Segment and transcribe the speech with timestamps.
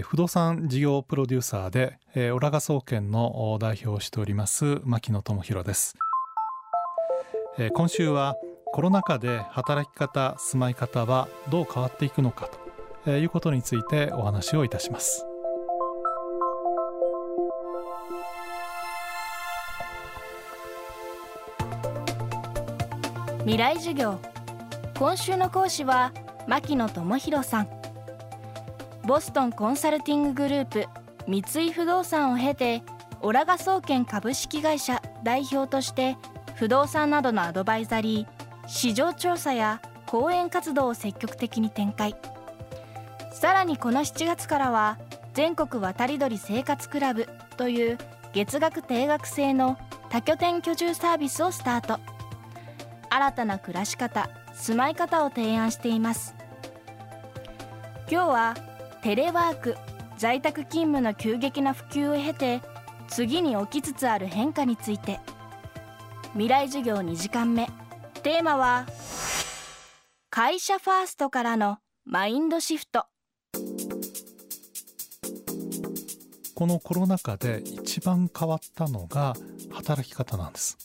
[0.00, 5.96] 不動産事業プロデューサーでオラガ総研の代表をしております牧野智博です。
[7.74, 8.36] 今週は
[8.72, 12.48] コロナ禍で働き方住まい方はどう変わっていくのか
[13.04, 15.26] ということについてお話をいたします。
[23.40, 24.18] 未来授業。
[24.98, 26.12] 今週の講師は
[26.46, 27.81] 牧野智博さん。
[29.04, 30.86] ボストンコンサルティンググループ
[31.26, 32.82] 三井不動産を経て
[33.20, 36.16] オラガ総研株式会社代表として
[36.54, 42.14] 不動産などのアドバイザリー市場調査や講演活動を積極的に展開。
[43.32, 44.98] さらにこの7月からは
[45.34, 47.98] 全国渡り鳥生活クラブという
[48.32, 49.78] 月額定額制の
[50.10, 51.98] 多拠点居住サービスをスタート。
[53.10, 56.34] 新たな暮らし方住まい方を提案しています。
[58.08, 58.54] 今日は
[59.02, 59.76] テレワーク
[60.16, 62.62] 在宅勤務の急激な普及を経て
[63.08, 65.18] 次に起きつつある変化について。
[66.34, 67.68] 未来授業2時間目。
[68.22, 68.86] テーマは
[70.30, 73.06] 会社ファーストからのマインドシフト。
[76.54, 79.34] このコロナ禍で一番変わったのが
[79.72, 80.78] 働き方なんです。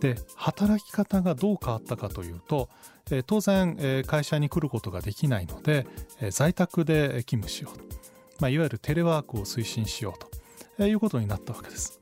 [0.00, 2.68] で働き方がどう変わったかというと
[3.12, 5.86] え当然、え会社に来ることができないので、
[6.20, 7.84] え在宅で勤務しようと、
[8.40, 10.28] まあ、いわゆるテレワークを推進しようと、
[10.78, 12.00] えいうことになったわけです。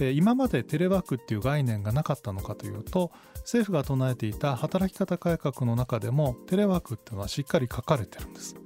[0.00, 8.56] 今までテレワークっていう概念がなかったのかというと政府が唱えていた働き方改革の中でもテレワークっていうのはしっかり書かれてるんです。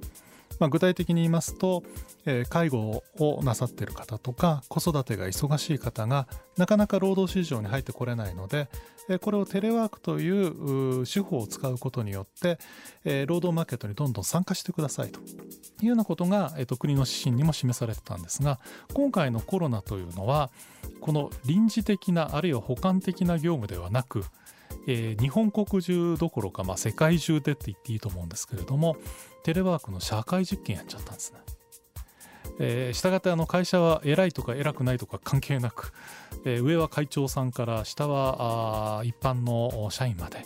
[0.59, 1.83] まあ、具体的に言いますと、
[2.25, 8.67] え介護をなさっている方とか子育てが忙しい方がなかなか労働市場に入ってこれないので、
[9.09, 12.59] えこれをテレワークという手法を使うことによって、
[13.05, 15.19] え労働マーケットにどんどん参加してくださいと。
[15.81, 18.59] いうようなことが、えと国の指針にも示されてたんですが
[18.93, 20.51] 今回のコロナというのは
[20.99, 24.23] この臨時的なあるいは補完的な業務ではなく
[24.87, 28.97] えー、日本国中どころか、まあ、世界中でって言っていいと思うんですけれども
[29.43, 31.39] テレワークの社会実験やっちゃったんですね。
[32.61, 35.93] えー、したがってあの会社は偉いとか偉くないとか関係なく、
[36.43, 40.43] えー、上は会長さんから下はあ一般の社員まで、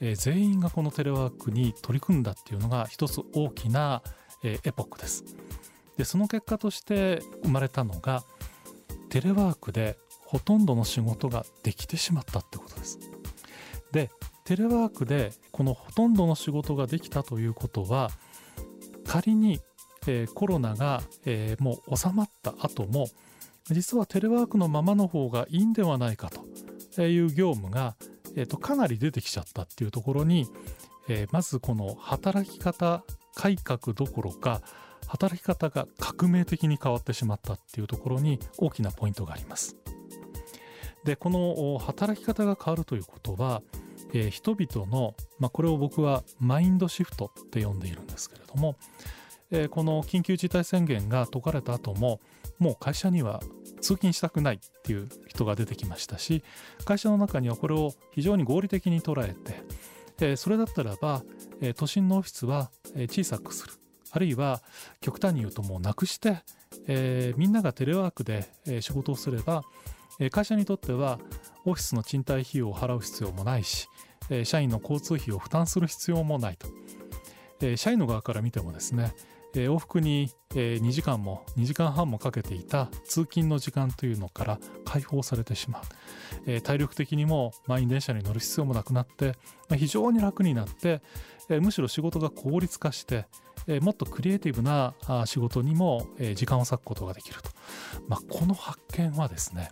[0.00, 4.02] えー、全員がこのテレワークに取り組んだっていうのが一つ大きな、
[4.42, 5.24] えー、エポックです。
[5.96, 8.24] でその結果として生まれたのが
[9.08, 13.11] テレワークでほとんどの仕事ができてしまったってことです。
[13.92, 14.10] で
[14.44, 18.10] テレワークでこのほとんどの仕事ができたということは
[19.06, 19.60] 仮に、
[20.06, 23.06] えー、コロナが、えー、もう収まった後も
[23.70, 26.30] 実はテレワークのままの方がいいんではないか
[26.96, 27.94] という業務が、
[28.34, 30.46] えー、とかなり出てきちゃったっていうところに、
[31.08, 33.04] えー、まずこの働き方
[33.34, 34.60] 改革どころか
[35.06, 39.76] 働き方が革命的に変わってしまったっていうところに大きなポイントがあります。
[41.04, 43.62] でこの働き方が変わるということは
[44.12, 48.76] えー、人々の、まあ、これを僕はマインドシフトって呼んでいるんですけれども、
[49.50, 52.20] えー、この緊急事態宣言が解かれた後も
[52.58, 53.40] もう会社には
[53.80, 56.42] 通勤したくないっていう人が出てきましたし
[56.84, 59.62] 会社の中にはこれを非常に合理的に捉えて、
[60.20, 61.22] えー、それだったらば、
[61.60, 63.72] えー、都心のオフィスは小さくする。
[64.14, 64.62] あるいは
[65.00, 66.42] 極端に言うともうなくして、
[66.86, 68.46] えー、みんながテレワークで、
[68.82, 69.62] 仕事をすれば、
[70.30, 71.18] 会社にとっては
[71.64, 73.88] オフィスの賃貸費用を払う必要もないし、
[74.44, 79.14] 社員の交通費を負担する必要もないと、社員の側から見てもですね、
[79.54, 85.82] 往復に、え2時間も2時間半もかけていた通勤の時間というのから解放されてしま
[86.46, 89.34] う、体力的にも満員電車に乗る必要もなくなって、
[89.76, 91.02] 非常に楽になって、
[91.48, 93.26] むしろ仕事が効率化して、
[93.80, 94.94] もっとクリエイティブな
[95.26, 97.50] 仕事にも、時間を割くことができると、
[98.08, 99.70] まあ、この発見はですね、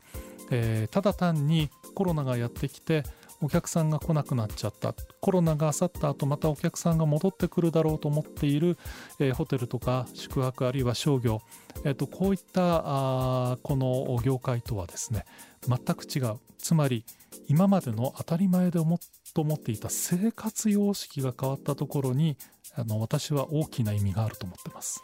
[0.50, 3.04] えただ単にコロナがやってきて
[3.42, 4.94] お客さんが来なくなっちゃった。
[5.20, 8.76] コロナが去った後またお客さんが戻ってくるだろうと思っている、
[9.18, 11.40] えー、ホテルとか宿泊あるいは商業、
[11.84, 15.24] えーと、こういったあこの業界とはですね
[15.66, 16.38] 全く違う。
[16.58, 17.04] つまり
[17.48, 18.98] 今までの当たり前で思
[19.32, 22.36] と思っていた生活様式が変わったところに
[22.74, 25.02] あの私は大きな意味があると思ってます。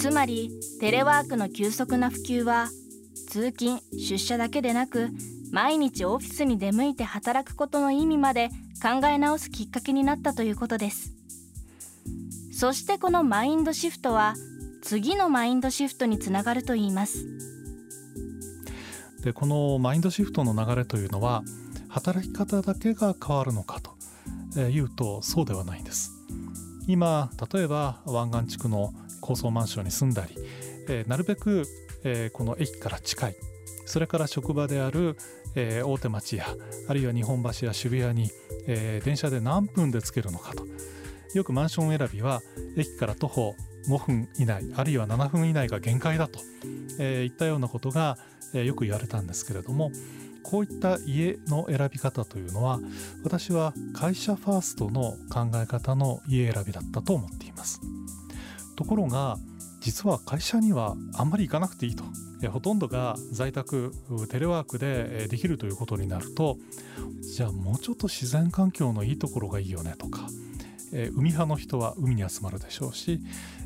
[0.00, 0.50] つまり
[0.80, 2.70] テレワークの急速な普及は
[3.28, 5.10] 通勤出社だけでなく
[5.52, 8.48] 毎日オフィスに出向いて働くことの意味まで
[8.82, 11.12] 考え直すきっかけになったということです。
[12.50, 14.36] そしてこのマインドシフトは
[14.82, 17.26] 次のマインドシフトにつながるといいます。
[19.22, 21.42] でこのマインドシフトの流れというのは
[21.90, 23.82] 働き方だけが変わるのか
[24.54, 26.19] というとそうではないんです。
[26.90, 30.34] 今例えば湾岸地区の高層マンションに住んだり、
[30.88, 31.62] えー、なるべく、
[32.02, 33.36] えー、この駅から近い
[33.86, 35.16] それから職場である、
[35.54, 36.46] えー、大手町や
[36.88, 38.30] あるいは日本橋や渋谷に、
[38.66, 40.64] え、電車で何分で着けるのかと。
[41.34, 42.40] よくマンション選びは
[42.76, 43.54] 駅から徒歩
[43.88, 46.40] 5分以内あるいは7分以内が限界だと、
[46.98, 48.18] えー、いったようなことが、
[48.54, 49.90] えー、よく言われたんですけれども
[50.42, 52.80] こういった家の選び方というのは
[53.24, 57.80] 私は会社ファーストの考え方の家選びだったと思っています。
[58.76, 59.36] ところが
[59.80, 62.04] 実は会社にはあんまり行かなくていいと。
[62.48, 63.92] ほとんどが在宅
[64.30, 66.56] テレワークでできるということになると
[67.20, 70.26] じゃあもうちょっと自然環境のいいところがいいよねとか
[70.92, 73.20] 海派の人は海に集まるでしょうし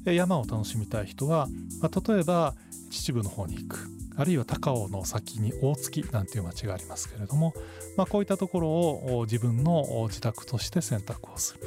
[0.05, 1.49] 山を楽しみたい人は、
[1.81, 2.55] まあ、例えば
[2.91, 7.55] 秩父の方に行くあるいは高尾の先に大月なんていう町がありますけれども、
[7.97, 11.61] まあ、こういったところを自分の自宅として選択をする、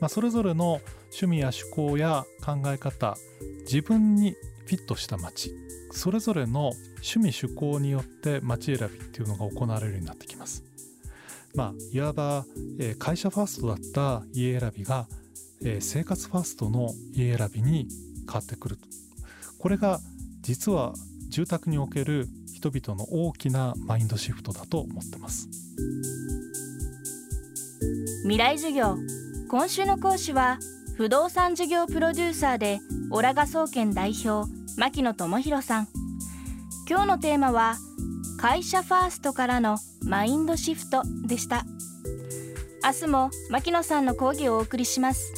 [0.00, 3.16] まあ、それぞれの趣味や趣向や考え方
[3.60, 4.32] 自分に
[4.66, 5.54] フィットした町
[5.92, 10.65] それぞれの趣味趣向によって町選びっていうのが行われるようになってきます。
[11.56, 12.44] まあ、いわば、
[12.78, 15.06] えー、会社ファーストだった家選びが、
[15.64, 17.88] えー、生活ファーストの家選びに
[18.26, 18.78] 変わってくる
[19.58, 20.00] これが
[20.42, 20.92] 実は
[21.28, 25.48] 住宅における人々の大きなマインドシフトだと思ってます。
[28.22, 28.96] 未来授業。
[29.48, 30.58] 今週の講師は
[30.96, 32.78] 不動産事業プロデューサーで
[33.10, 35.88] オラガ総研代表牧野智博さん。
[36.88, 37.76] 今日のテーマは
[38.38, 41.64] 会社ファーストからのマインドシフトでした。
[42.84, 45.32] 明日も牧野さんの講義をお送りします。